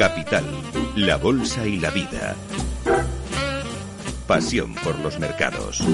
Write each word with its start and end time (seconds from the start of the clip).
Capital, 0.00 0.46
la 0.96 1.18
Bolsa 1.18 1.66
y 1.66 1.76
la 1.76 1.90
Vida. 1.90 2.34
Pasión 4.26 4.74
por 4.76 4.98
los 4.98 5.18
mercados. 5.18 5.84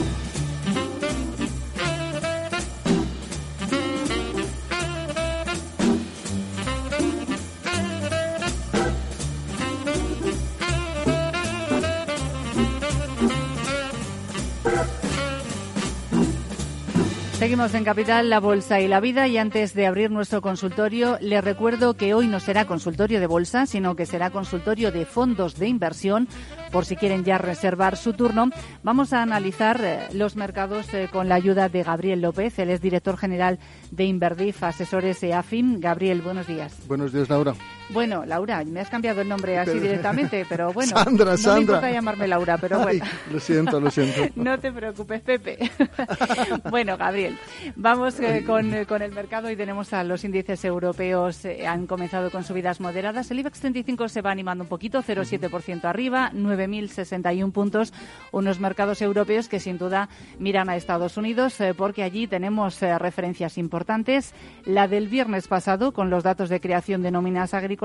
Seguimos 17.38 17.74
en 17.74 17.84
Capital, 17.84 18.30
la 18.30 18.41
Bolsa 18.41 18.80
y 18.80 18.88
la 18.88 18.98
Vida 18.98 19.28
y 19.28 19.36
antes 19.36 19.74
de 19.74 19.86
abrir 19.86 20.10
nuestro 20.10 20.41
consultorio, 20.41 21.18
les 21.20 21.45
recuerdo 21.45 21.92
que 21.92 22.14
hoy 22.14 22.28
no 22.28 22.40
será 22.40 22.64
consultorio 22.64 23.20
de 23.20 23.27
bolsa, 23.27 23.66
sino 23.66 23.94
que 23.94 24.06
será 24.06 24.30
consultorio 24.30 24.90
de 24.90 25.04
fondos 25.04 25.58
de 25.58 25.68
inversión. 25.68 26.28
Por 26.72 26.86
si 26.86 26.96
quieren 26.96 27.24
ya 27.24 27.36
reservar 27.36 27.98
su 27.98 28.14
turno, 28.14 28.48
vamos 28.82 29.12
a 29.12 29.20
analizar 29.20 29.78
eh, 29.84 30.08
los 30.14 30.34
mercados 30.34 30.92
eh, 30.94 31.10
con 31.12 31.28
la 31.28 31.34
ayuda 31.34 31.68
de 31.68 31.82
Gabriel 31.82 32.22
López, 32.22 32.58
él 32.58 32.70
es 32.70 32.80
director 32.80 33.18
general 33.18 33.58
de 33.91 34.05
Inverdif 34.05 34.62
Asesores 34.62 35.22
EAFIN. 35.22 35.78
Gabriel, 35.78 36.22
buenos 36.22 36.46
días. 36.46 36.74
Buenos 36.88 37.12
días, 37.12 37.28
Laura. 37.28 37.52
Bueno, 37.90 38.24
Laura, 38.26 38.64
me 38.64 38.80
has 38.80 38.90
cambiado 38.90 39.20
el 39.20 39.28
nombre 39.28 39.58
así 39.58 39.78
directamente, 39.78 40.44
pero 40.48 40.72
bueno. 40.72 40.90
Sandra, 40.90 41.32
no 41.32 41.36
Sandra. 41.36 41.54
me 41.54 41.60
importa 41.60 41.90
llamarme 41.90 42.28
Laura, 42.28 42.58
pero 42.58 42.80
bueno. 42.80 43.04
Ay, 43.04 43.32
lo 43.32 43.38
siento, 43.38 43.80
lo 43.80 43.90
siento. 43.90 44.22
no 44.34 44.58
te 44.58 44.72
preocupes, 44.72 45.20
Pepe. 45.22 45.70
bueno, 46.70 46.96
Gabriel, 46.96 47.38
vamos 47.77 48.18
eh, 48.20 48.42
con, 48.44 48.74
eh, 48.74 48.86
con, 48.86 49.02
el 49.02 49.12
mercado 49.12 49.50
y 49.50 49.56
tenemos 49.56 49.92
a 49.92 50.02
los 50.02 50.24
índices 50.24 50.64
europeos. 50.64 51.44
Eh, 51.44 51.66
han 51.66 51.86
comenzado 51.86 52.30
con 52.30 52.42
subidas 52.42 52.80
moderadas. 52.80 53.30
El 53.30 53.38
IBEX 53.38 53.60
35 53.60 54.08
se 54.08 54.20
va 54.20 54.33
animando 54.33 54.64
un 54.64 54.68
poquito, 54.68 55.02
0,7% 55.02 55.84
arriba, 55.84 56.33
9.061 56.34 57.52
puntos. 57.52 57.92
Unos 58.33 58.58
mercados 58.58 59.00
europeos 59.00 59.48
que 59.48 59.61
sin 59.61 59.78
duda 59.78 60.08
miran 60.41 60.68
a 60.68 60.77
Estados 60.77 61.16
Unidos 61.16 61.58
porque 61.77 62.02
allí 62.02 62.27
tenemos 62.27 62.80
referencias 62.80 63.58
importantes. 63.58 64.34
La 64.64 64.89
del 64.89 65.08
viernes 65.08 65.46
pasado 65.46 65.92
con 65.92 66.11
los 66.11 66.24
datos 66.24 66.48
de 66.48 66.61
creación 66.61 67.02
de 67.02 67.11
nóminas 67.11 67.55
agrícolas 67.55 67.75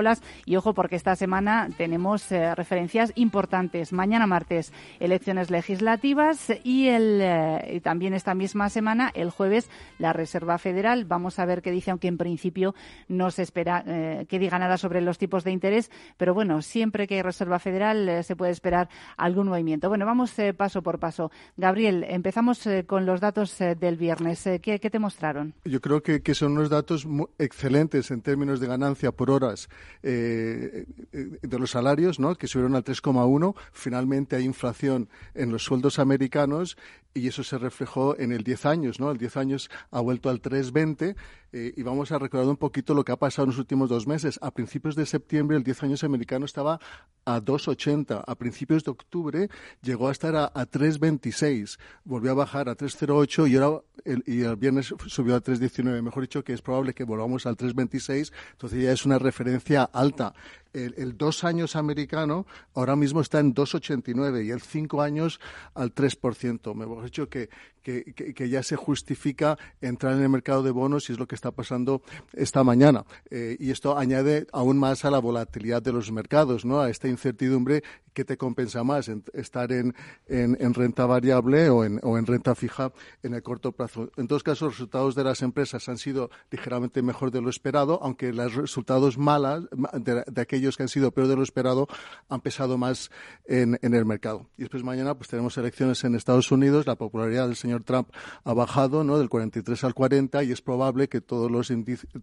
y 0.45 0.55
ojo 0.55 0.73
porque 0.73 0.95
esta 0.95 1.15
semana 1.15 1.69
tenemos 1.77 2.31
eh, 2.31 2.55
referencias 2.55 3.11
importantes. 3.15 3.93
Mañana 3.93 4.27
martes 4.27 4.71
elecciones 4.99 5.51
legislativas 5.51 6.51
y, 6.63 6.87
el, 6.87 7.19
eh, 7.21 7.81
también 7.83 8.13
esta 8.13 8.33
misma 8.33 8.69
semana, 8.69 9.11
el 9.13 9.29
jueves, 9.29 9.69
la 9.99 10.13
Reserva 10.13 10.57
Federal. 10.57 11.05
Vamos 11.05 11.39
a 11.39 11.45
ver 11.45 11.61
qué 11.61 11.71
dice, 11.71 11.91
aunque 11.91 12.07
en 12.07 12.17
principio 12.17 12.73
no 13.07 13.31
se 13.31 13.43
espera 13.43 13.83
eh, 13.85 14.25
que 14.29 14.39
diga 14.39 14.59
nada 14.59 14.77
sobre 14.77 15.01
los 15.01 15.17
tipos 15.17 15.43
de 15.43 15.51
interés, 15.51 15.91
pero 16.17 16.33
bueno, 16.33 16.61
siempre 16.61 17.07
que 17.07 17.15
hay 17.15 17.21
Reserva 17.21 17.59
Federal 17.59 18.23
se 18.23 18.35
puede 18.35 18.51
esperar 18.51 18.89
algún 19.17 19.47
movimiento. 19.47 19.89
Bueno, 19.89 20.05
vamos 20.05 20.35
paso 20.57 20.81
por 20.81 20.99
paso. 20.99 21.31
Gabriel, 21.57 22.05
empezamos 22.07 22.67
con 22.87 23.05
los 23.05 23.19
datos 23.19 23.57
del 23.57 23.97
viernes. 23.97 24.43
¿Qué, 24.61 24.79
¿Qué, 24.79 24.89
te 24.89 24.99
mostraron? 24.99 25.53
Yo 25.65 25.81
creo 25.81 26.01
que 26.01 26.33
son 26.33 26.53
unos 26.53 26.69
datos 26.69 27.07
excelentes 27.37 28.11
en 28.11 28.21
términos 28.21 28.59
de 28.59 28.67
ganancia 28.67 29.11
por 29.11 29.31
horas 29.31 29.69
eh, 30.03 30.85
de 31.11 31.59
los 31.59 31.71
salarios, 31.71 32.19
¿no? 32.19 32.35
que 32.35 32.47
subieron 32.47 32.75
al 32.75 32.83
3,1. 32.83 33.55
Finalmente 33.71 34.35
hay 34.35 34.45
inflación 34.45 35.09
en 35.35 35.51
los 35.51 35.63
sueldos 35.63 35.99
americanos 35.99 36.77
y 37.13 37.27
eso 37.27 37.43
se 37.43 37.57
reflejó 37.57 38.17
en 38.17 38.31
el 38.31 38.43
10 38.43 38.65
años, 38.65 38.99
¿no? 38.99 39.11
El 39.11 39.17
10 39.17 39.37
años 39.37 39.69
ha 39.91 39.99
vuelto 39.99 40.29
al 40.29 40.41
3,20 40.41 41.15
eh, 41.53 41.73
y 41.75 41.83
vamos 41.83 42.11
a 42.13 42.19
recordar 42.19 42.47
un 42.47 42.55
poquito 42.55 42.93
lo 42.93 43.03
que 43.03 43.11
ha 43.11 43.17
pasado 43.17 43.43
en 43.43 43.49
los 43.49 43.59
últimos 43.59 43.89
dos 43.89 44.07
meses. 44.07 44.39
A 44.41 44.51
principios 44.51 44.95
de 44.95 45.05
septiembre 45.05 45.57
el 45.57 45.63
10 45.63 45.83
años 45.83 46.03
americano 46.03 46.45
estaba 46.45 46.79
a 47.25 47.41
2,80. 47.41 48.23
A 48.25 48.35
principios 48.35 48.83
de 48.85 48.91
octubre 48.91 49.49
llegó 49.81 50.07
a 50.07 50.11
estar 50.11 50.35
a, 50.35 50.45
a 50.45 50.65
3,26. 50.65 51.77
Volvió 52.05 52.31
a 52.31 52.35
bajar 52.35 52.69
a 52.69 52.77
3,08 52.77 53.49
y 53.49 53.57
ahora 53.57 53.81
el, 54.05 54.23
y 54.25 54.43
el 54.43 54.55
viernes 54.55 54.93
subió 55.07 55.35
a 55.35 55.43
3,19. 55.43 56.01
Mejor 56.01 56.23
dicho, 56.23 56.43
que 56.43 56.53
es 56.53 56.61
probable 56.61 56.93
que 56.93 57.03
volvamos 57.03 57.45
al 57.45 57.57
3,26. 57.57 58.31
Entonces 58.53 58.81
ya 58.81 58.91
es 58.93 59.05
una 59.05 59.19
referencia 59.19 59.83
alta. 59.83 60.33
El, 60.73 60.93
el, 60.97 61.17
dos 61.17 61.43
años 61.43 61.75
americano 61.75 62.45
ahora 62.73 62.95
mismo 62.95 63.19
está 63.19 63.39
en 63.39 63.53
2,89 63.53 64.45
y 64.45 64.51
el 64.51 64.61
cinco 64.61 65.01
años 65.01 65.41
al 65.73 65.93
3%. 65.93 66.73
Me 66.75 66.85
hemos 67.01 67.11
dicho 67.11 67.29
que, 67.29 67.49
que, 67.81 68.49
ya 68.49 68.63
se 68.63 68.75
justifica 68.75 69.57
entrar 69.81 70.13
en 70.13 70.23
el 70.23 70.29
mercado 70.29 70.63
de 70.63 70.71
bonos 70.71 71.09
y 71.09 71.13
es 71.13 71.19
lo 71.19 71.27
que 71.27 71.35
está 71.35 71.51
pasando 71.51 72.01
esta 72.33 72.63
mañana. 72.63 73.05
Eh, 73.29 73.57
y 73.59 73.71
esto 73.71 73.97
añade 73.97 74.47
aún 74.51 74.77
más 74.77 75.05
a 75.05 75.11
la 75.11 75.19
volatilidad 75.19 75.81
de 75.81 75.93
los 75.93 76.11
mercados, 76.11 76.65
¿no? 76.65 76.81
a 76.81 76.89
esta 76.89 77.07
incertidumbre 77.07 77.83
que 78.13 78.25
te 78.25 78.37
compensa 78.37 78.83
más, 78.83 79.07
en, 79.07 79.23
estar 79.33 79.71
en, 79.71 79.95
en, 80.27 80.57
en, 80.59 80.73
renta 80.73 81.05
variable 81.05 81.69
o 81.69 81.85
en, 81.85 81.99
o 82.03 82.17
en 82.17 82.25
renta 82.25 82.55
fija 82.55 82.91
en 83.23 83.33
el 83.33 83.41
corto 83.41 83.71
plazo. 83.71 84.11
En 84.17 84.27
todos 84.27 84.43
casos, 84.43 84.61
los 84.61 84.73
resultados 84.73 85.15
de 85.15 85.23
las 85.23 85.41
empresas 85.41 85.87
han 85.87 85.97
sido 85.97 86.29
ligeramente 86.49 87.01
mejor 87.01 87.31
de 87.31 87.41
lo 87.41 87.49
esperado, 87.49 87.99
aunque 88.01 88.33
los 88.33 88.53
resultados 88.53 89.17
malos 89.17 89.69
de, 89.93 90.23
de 90.27 90.41
aquellos 90.41 90.75
que 90.75 90.83
han 90.83 90.89
sido 90.89 91.11
peor 91.11 91.27
de 91.27 91.37
lo 91.37 91.43
esperado 91.43 91.87
han 92.27 92.41
pesado 92.41 92.77
más 92.77 93.11
en, 93.45 93.79
en 93.81 93.93
el 93.93 94.05
mercado. 94.05 94.49
Y 94.57 94.63
después 94.63 94.83
mañana 94.83 95.15
pues 95.15 95.29
tenemos 95.29 95.57
elecciones 95.57 96.03
en 96.03 96.15
Estados 96.15 96.51
Unidos, 96.51 96.85
la 96.85 96.95
popularidad 96.95 97.47
del 97.47 97.55
señor 97.55 97.70
Trump 97.79 98.09
ha 98.43 98.53
bajado 98.53 99.03
¿no? 99.03 99.17
del 99.17 99.29
43 99.29 99.83
al 99.83 99.93
40 99.93 100.43
y 100.43 100.51
es 100.51 100.61
probable 100.61 101.07
que 101.07 101.21
todos 101.21 101.49
los, 101.49 101.71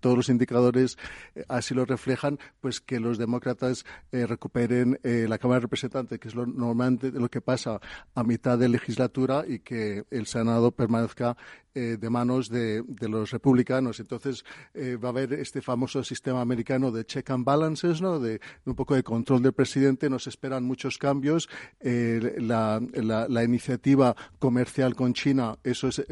todos 0.01 0.17
los 0.17 0.29
indicadores 0.29 0.99
eh, 1.35 1.45
así 1.49 1.75
lo 1.75 1.85
reflejan, 1.85 2.39
pues 2.61 2.81
que 2.81 3.01
los 3.01 3.19
demócratas 3.19 3.85
eh, 4.13 4.27
recuperen 4.27 4.99
eh, 5.03 5.27
la 5.29 5.39
Cámara 5.39 5.59
de 5.59 5.63
Representantes, 5.63 6.19
que 6.19 6.29
es 6.29 6.35
lo 6.35 6.47
normalmente 6.47 7.11
lo 7.13 7.29
que 7.29 7.41
pasa 7.41 7.81
a 8.15 8.25
mitad 8.25 8.59
de 8.59 8.69
legislatura 8.69 9.45
y 9.47 9.61
que 9.61 10.05
el 10.11 10.27
Senado 10.27 10.71
permanezca 10.71 11.37
de 11.75 12.11
manos 12.11 12.49
de, 12.49 12.83
de, 12.83 13.09
los 13.09 13.31
republicanos. 13.31 14.01
Entonces 14.01 14.45
va 14.75 15.09
a 15.09 15.13
haber 15.13 15.35
este 15.35 15.63
famoso 15.63 16.03
sistema 16.03 16.41
americano 16.41 16.91
de 16.91 17.05
check 17.05 17.31
and 17.31 17.45
balances, 17.45 18.03
¿no? 18.03 18.19
de, 18.19 18.41
un 18.65 18.75
poco 18.75 18.97
de 18.97 19.05
control 19.05 19.43
del 19.43 19.53
presidente. 19.53 20.11
Nos 20.11 20.27
esperan 20.27 20.65
muchos 20.65 20.99
cambios. 20.99 21.49
La, 21.81 22.81
la, 22.95 23.29
la, 23.29 23.45
iniciativa 23.45 24.17
comercial 24.41 24.97
con 24.97 25.13
China, 25.13 25.38
eso 25.63 25.89
es 25.89 26.03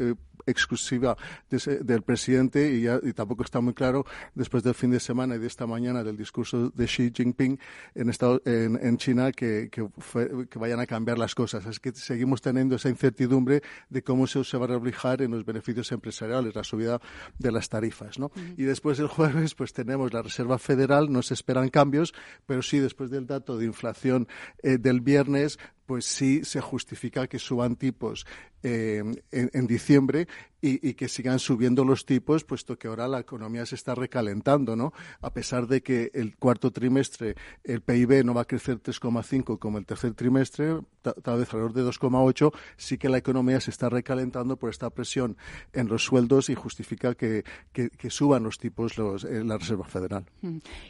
exclusiva 0.47 1.17
de 1.49 1.57
ese, 1.57 1.79
del 1.83 2.01
presidente 2.01 2.71
y, 2.71 2.81
ya, 2.83 2.99
y, 3.03 3.13
tampoco 3.13 3.43
está 3.43 3.59
muy 3.61 3.73
claro 3.73 4.05
después 4.33 4.63
del 4.63 4.73
fin 4.73 4.89
de 4.89 4.99
semana 4.99 5.35
y 5.35 5.39
de 5.39 5.47
esta 5.47 5.67
mañana 5.67 6.03
del 6.03 6.17
discurso 6.17 6.69
de 6.69 6.85
Xi 6.85 7.11
Jinping 7.13 7.59
en, 7.93 8.09
Estado, 8.09 8.41
en, 8.45 8.79
en 8.81 8.97
China 8.97 9.31
que, 9.31 9.69
que, 9.69 9.87
fue, 9.97 10.47
que, 10.47 10.57
vayan 10.57 10.79
a 10.79 10.87
cambiar 10.87 11.19
las 11.19 11.35
cosas. 11.35 11.65
Es 11.65 11.79
que 11.79 11.91
seguimos 11.91 12.41
teniendo 12.41 12.75
esa 12.75 12.89
incertidumbre 12.89 13.61
de 13.89 14.01
cómo 14.01 14.25
se, 14.25 14.43
se 14.43 14.57
va 14.57 14.65
a 14.65 14.69
reflejar 14.69 15.21
en 15.21 15.31
los 15.31 15.45
beneficios 15.45 15.91
empresariales, 15.91 16.55
la 16.55 16.63
subida 16.63 16.99
de 17.37 17.51
las 17.51 17.67
tarifas. 17.69 18.17
¿no? 18.17 18.27
Uh 18.27 18.39
-huh. 18.39 18.53
Y 18.57 18.63
después 18.63 18.99
el 18.99 19.07
jueves 19.07 19.53
pues 19.53 19.73
tenemos 19.73 20.13
la 20.13 20.21
Reserva 20.21 20.57
Federal, 20.57 21.11
no 21.11 21.21
se 21.21 21.33
esperan 21.33 21.69
cambios, 21.69 22.13
pero 22.45 22.61
sí 22.61 22.79
después 22.79 23.09
del 23.11 23.27
dato 23.27 23.57
de 23.57 23.65
inflación 23.65 24.27
eh, 24.63 24.77
del 24.77 25.01
viernes 25.01 25.59
pues 25.87 26.05
sí 26.05 26.43
se 26.43 26.61
justifica 26.61 27.27
que 27.27 27.39
suban 27.39 27.77
tipos 27.77 28.27
eh, 28.61 29.03
en, 29.31 29.67
diciembre 29.67 30.27
y, 30.61 30.95
que 30.95 31.07
sigan 31.07 31.39
subiendo 31.39 31.85
los 31.85 32.05
tipos, 32.05 32.43
puesto 32.43 32.77
que 32.77 32.87
ahora 32.87 33.07
la 33.07 33.19
economía 33.19 33.65
se 33.65 33.75
está 33.75 33.95
recalentando, 33.95 34.75
¿no? 34.75 34.91
A 35.21 35.31
pesar 35.31 35.67
de 35.67 35.81
que 35.81 36.11
el 36.13 36.35
cuarto 36.35 36.71
trimestre 36.71 37.35
el 37.63 37.81
PIB 37.81 38.25
no 38.25 38.33
va 38.33 38.41
a 38.41 38.45
crecer 38.45 38.81
3,5 38.81 39.59
como 39.59 39.77
el 39.77 39.85
tercer 39.85 40.13
trimestre, 40.15 40.79
tal 41.01 41.39
vez 41.39 41.53
alrededor 41.53 41.73
de 41.73 41.83
2,8, 41.83 42.51
sí 42.75 42.97
que 42.97 43.07
la 43.07 43.19
economía 43.19 43.61
se 43.61 43.71
está 43.71 43.89
recalentando 43.89 44.57
por 44.57 44.71
esta 44.71 44.89
presión 44.89 45.37
en 45.71 45.87
los 45.87 46.03
sueldos 46.03 46.49
y 46.49 46.55
justifica 46.55 47.15
que, 47.15 47.45
que, 47.71 48.09
suban 48.09 48.43
los 48.43 48.57
tipos 48.57 48.97
los, 48.97 49.23
eh, 49.23 49.43
la 49.43 49.57
Reserva 49.57 49.85
Federal. 49.85 50.25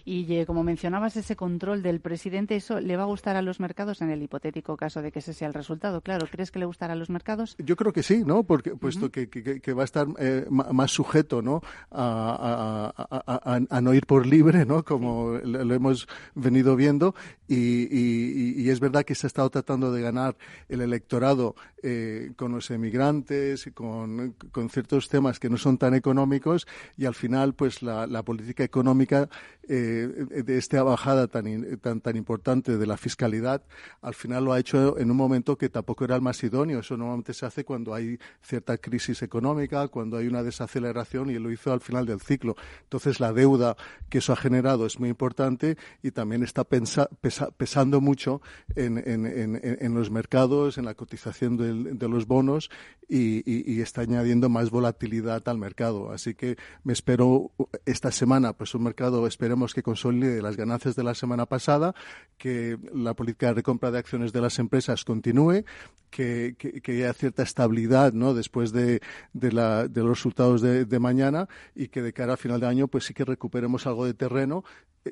Y 0.06 0.34
eh, 0.34 0.46
como 0.46 0.64
mencionabas, 0.64 1.18
ese 1.18 1.36
control 1.36 1.84
del 1.84 2.00
presidente, 2.00 2.56
¿eso 2.56 2.80
le 2.80 2.96
va 2.96 3.04
a 3.04 3.08
gustar 3.08 3.36
a 3.36 3.42
los 3.42 3.60
mercados 3.60 4.02
en 4.02 4.10
el 4.10 4.24
hipotético 4.24 4.78
caso 4.78 4.87
de 4.96 5.12
que 5.12 5.20
ese 5.20 5.34
sea 5.34 5.48
el 5.48 5.54
resultado? 5.54 6.02
Claro, 6.02 6.28
¿crees 6.32 6.52
que 6.52 6.60
le 6.60 6.66
gustará 6.66 6.94
a 6.94 6.96
los 6.96 7.10
mercados? 7.10 7.56
Yo 7.60 7.76
creo 7.76 7.94
que 7.94 8.04
sí, 8.04 8.24
¿no? 8.26 8.44
Porque, 8.44 8.76
puesto 8.76 9.06
uh 9.06 9.10
-huh. 9.10 9.12
que, 9.12 9.30
que, 9.30 9.62
que, 9.62 9.74
va 9.74 9.84
a 9.84 9.86
estar 9.86 10.08
eh, 10.20 10.46
más 10.50 10.92
sujeto, 10.92 11.42
¿no? 11.42 11.62
A, 11.92 12.94
a, 12.98 13.56
a, 13.56 13.60
a, 13.70 13.82
no 13.82 13.94
ir 13.94 14.06
por 14.06 14.26
libre, 14.26 14.66
¿no? 14.66 14.84
Como 14.84 15.38
lo, 15.44 15.64
lo 15.64 15.74
hemos 15.74 16.08
venido 16.36 16.76
viendo. 16.76 17.16
Y, 17.48 17.88
y, 17.90 18.62
y, 18.62 18.70
es 18.70 18.80
verdad 18.80 19.04
que 19.04 19.16
se 19.16 19.26
ha 19.26 19.30
estado 19.30 19.50
tratando 19.50 19.92
de 19.92 20.02
ganar 20.02 20.36
el 20.68 20.82
electorado 20.82 21.56
eh, 21.82 22.32
con 22.36 22.52
los 22.52 22.70
emigrantes, 22.72 23.70
con, 23.74 24.36
con, 24.52 24.70
ciertos 24.70 25.08
temas 25.08 25.40
que 25.40 25.50
no 25.50 25.58
son 25.58 25.78
tan 25.78 25.94
económicos. 25.94 26.68
Y 26.98 27.06
al 27.06 27.16
final, 27.16 27.54
pues 27.54 27.82
la, 27.82 28.06
la 28.08 28.24
política 28.24 28.64
económica 28.64 29.30
eh, 29.70 30.08
de 30.46 30.58
esta 30.58 30.84
bajada 30.84 31.28
tan, 31.28 31.78
tan, 31.78 32.02
tan 32.02 32.16
importante 32.16 32.78
de 32.78 32.86
la 32.86 32.98
fiscalidad, 32.98 33.64
al 34.02 34.14
final 34.14 34.46
lo 34.46 34.54
ha 34.54 34.60
hecho 34.60 34.77
en 34.98 35.12
un 35.12 35.18
momento 35.18 35.58
que 35.58 35.70
tampoco 35.70 36.06
era 36.06 36.16
el 36.16 36.22
más 36.22 36.44
idóneo. 36.44 36.80
Eso 36.80 36.98
normalmente 36.98 37.34
se 37.34 37.46
hace 37.46 37.66
cuando 37.66 37.94
hay 37.94 38.20
cierta 38.42 38.78
crisis 38.78 39.22
económica 39.22 39.88
cuando 39.88 40.18
hay 40.18 40.28
una 40.28 40.44
desaceleración 40.44 41.30
y 41.30 41.40
lo 41.40 41.52
hizo 41.52 41.72
al 41.72 41.82
final 41.82 42.06
del 42.06 42.20
ciclo. 42.20 42.56
Entonces 42.84 43.20
la 43.20 43.34
deuda 43.34 43.76
que 44.10 44.20
eso 44.20 44.34
ha 44.34 44.36
generado 44.36 44.86
es 44.86 45.00
muy 45.00 45.10
importante 45.10 45.78
y 46.02 46.12
también 46.12 46.44
está 46.44 46.64
pesando 46.64 48.02
mucho 48.02 48.42
en, 48.76 49.96
los 49.96 50.12
mercados, 50.12 50.78
en 50.78 50.86
la 50.86 50.96
cotización 50.96 51.58
de 51.98 52.08
los 52.08 52.28
bonos 52.28 52.70
y, 53.08 53.82
está 53.82 54.02
añadiendo 54.02 54.50
más 54.50 54.70
volatilidad 54.70 55.48
al 55.48 55.58
mercado. 55.58 56.12
Así 56.12 56.34
que 56.34 56.58
me 56.84 56.94
espero 56.94 57.52
esta 57.86 58.12
semana, 58.12 58.54
pues 58.54 58.76
un 58.76 58.84
mercado 58.84 59.28
esperemos 59.28 59.74
que 59.74 59.84
consolide 59.84 60.42
las 60.42 60.58
ganancias 60.58 60.96
de 60.96 61.04
la 61.04 61.14
semana 61.14 61.46
pasada, 61.46 61.94
que 62.38 62.78
la 62.94 63.14
política 63.14 63.48
de 63.48 63.54
recompra 63.56 63.92
de 63.92 64.00
acciones 64.00 64.34
de 64.34 64.42
las 64.42 64.60
empresas 64.60 64.67
continúe, 65.06 65.64
que, 66.10 66.56
haya 66.88 67.14
cierta 67.14 67.44
estabilidad 67.44 68.14
¿no? 68.14 68.34
después 68.34 68.72
de, 68.72 69.02
de, 69.34 69.52
los 69.52 70.10
resultados 70.10 70.62
de, 70.62 70.86
de 70.86 71.00
mañana 71.00 71.48
y 71.76 71.90
que 71.90 72.02
de 72.02 72.14
cara 72.14 72.34
al 72.34 72.38
final 72.38 72.60
de 72.60 72.68
año 72.68 72.88
pues 72.88 73.06
sí 73.06 73.14
que 73.14 73.26
recuperemos 73.26 73.88
algo 73.88 74.06
de 74.06 74.14
terreno 74.14 74.64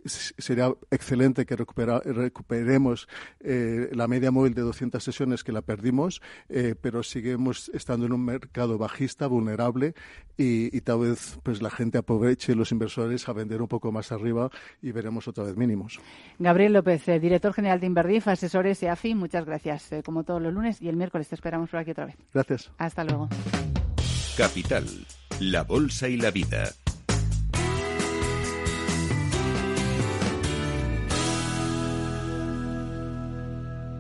sería 0.06 0.74
excelente 0.92 1.46
que 1.46 1.56
recuperemos 1.56 3.08
eh, 3.40 3.90
la 3.94 4.08
media 4.08 4.32
móvil 4.32 4.54
de 4.54 4.62
200 4.62 5.04
sesiones 5.04 5.44
que 5.44 5.52
la 5.52 5.62
perdimos, 5.62 6.22
eh, 6.50 6.76
pero 6.80 7.04
seguimos 7.04 7.70
estando 7.74 8.06
en 8.06 8.14
un 8.14 8.26
mercado 8.26 8.78
bajista, 8.78 9.28
vulnerable, 9.28 9.94
y, 10.38 10.82
tal 10.82 11.00
vez 11.00 11.40
pues 11.44 11.62
la 11.62 11.70
gente 11.70 11.98
aproveche, 11.98 12.56
los 12.56 12.72
inversores, 12.72 13.28
a 13.30 13.34
vender 13.34 13.62
un 13.62 13.68
poco 13.68 13.92
más 13.92 14.12
arriba 14.12 14.50
y 14.82 14.92
veremos 14.92 15.28
otra 15.28 15.46
vez 15.46 15.56
mínimos. 15.56 16.00
Gabriel 16.40 16.74
López, 16.74 17.08
eh, 17.08 17.20
director 17.20 17.54
general 17.54 17.80
de 17.80 17.88
Inverdif, 17.88 18.28
asesores 18.28 18.80
de 18.82 18.90
AFI, 18.90 19.16
muchas 19.16 19.46
gracias. 19.46 19.90
como 20.04 20.24
todos 20.24 20.42
los 20.42 20.54
lunes 20.54 20.82
y 20.82 20.90
el 20.90 20.98
miércoles 20.98 21.30
te 21.30 21.36
esperamos 21.36 21.70
por 21.70 21.80
aquí 21.80 21.92
otra 21.92 22.06
vez. 22.06 22.16
Gracias. 22.34 22.72
Hasta 22.78 23.04
luego. 23.04 23.30
Capital, 24.38 24.86
la 25.40 25.64
bolsa 25.64 26.10
y 26.10 26.18
la 26.18 26.32
vida. 26.32 26.74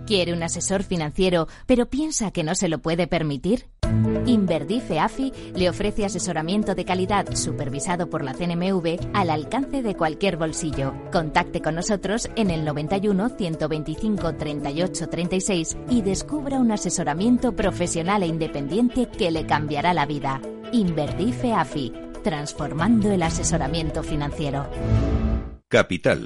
¿Quiere 0.06 0.34
un 0.34 0.44
asesor 0.44 0.84
financiero, 0.84 1.48
pero 1.66 1.88
piensa 1.88 2.30
que 2.32 2.44
no 2.44 2.54
se 2.54 2.70
lo 2.70 2.78
puede 2.78 3.08
permitir? 3.08 3.66
Inverdife 4.28 5.00
AFI 5.00 5.32
le 5.56 5.70
ofrece 5.70 6.06
asesoramiento 6.06 6.76
de 6.76 6.86
calidad 6.86 7.34
supervisado 7.34 8.10
por 8.10 8.24
la 8.24 8.34
CNMV 8.34 9.00
al 9.14 9.30
alcance 9.32 9.82
de 9.82 9.96
cualquier 9.96 10.38
bolsillo. 10.38 10.94
Contacte 11.12 11.62
con 11.62 11.76
nosotros 11.76 12.30
en 12.36 12.52
el 12.52 12.66
91 12.66 13.30
125 13.30 14.36
38 14.36 15.08
36 15.08 15.78
y 15.90 16.02
descubra 16.02 16.60
un 16.60 16.72
asesoramiento 16.72 17.56
profesional 17.56 18.22
e 18.24 18.28
independiente 18.28 19.08
que 19.08 19.32
le 19.32 19.48
cambiará 19.48 19.94
la 19.94 20.06
vida. 20.06 20.40
Inverdife 20.72 21.54
AFI, 21.54 21.94
transformando 22.24 23.12
el 23.12 23.24
asesoramiento 23.24 24.04
financiero. 24.04 24.68
Capital 25.68 26.24